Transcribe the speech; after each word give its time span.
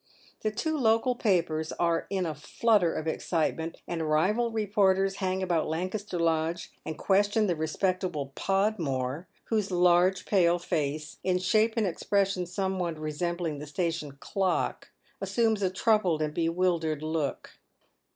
The 0.41 0.49
two 0.49 0.75
local 0.79 1.13
papers 1.13 1.71
are 1.73 2.07
in 2.09 2.25
a 2.25 2.33
flutter 2.33 2.91
of 2.95 3.05
excitement, 3.05 3.79
and 3.87 4.09
rival 4.09 4.49
reporters 4.49 5.17
hang 5.17 5.43
about 5.43 5.67
Lancaster 5.69 6.17
Lodge 6.17 6.71
and 6.83 6.97
question 6.97 7.45
the 7.45 7.55
respectable 7.55 8.31
Podmore, 8.33 9.27
whose 9.49 9.69
large 9.69 10.25
pale 10.25 10.57
face— 10.57 11.19
in 11.23 11.37
shape 11.37 11.73
and 11.77 11.85
expres 11.85 12.31
sion 12.31 12.47
somewhat 12.47 12.97
resembling 12.97 13.59
the 13.59 13.67
station 13.67 14.13
clock— 14.13 14.89
assumes 15.21 15.61
a 15.61 15.69
ti'oubled 15.69 16.21
and 16.23 16.33
bewildered 16.33 17.03
look. 17.03 17.59